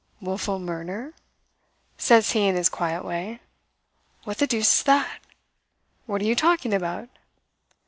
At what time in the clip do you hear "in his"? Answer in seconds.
2.47-2.69